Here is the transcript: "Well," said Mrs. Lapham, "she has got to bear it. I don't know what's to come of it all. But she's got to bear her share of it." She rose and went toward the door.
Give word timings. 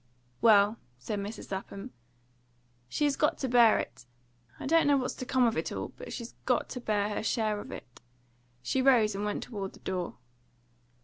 "Well," 0.41 0.79
said 0.97 1.19
Mrs. 1.19 1.51
Lapham, 1.51 1.91
"she 2.89 3.03
has 3.03 3.15
got 3.15 3.37
to 3.37 3.47
bear 3.47 3.77
it. 3.77 4.07
I 4.59 4.65
don't 4.65 4.87
know 4.87 4.97
what's 4.97 5.13
to 5.13 5.27
come 5.27 5.43
of 5.45 5.55
it 5.57 5.71
all. 5.71 5.89
But 5.89 6.11
she's 6.11 6.33
got 6.47 6.69
to 6.69 6.81
bear 6.81 7.09
her 7.09 7.21
share 7.21 7.59
of 7.59 7.71
it." 7.71 8.01
She 8.63 8.81
rose 8.81 9.13
and 9.13 9.23
went 9.25 9.43
toward 9.43 9.73
the 9.73 9.79
door. 9.79 10.15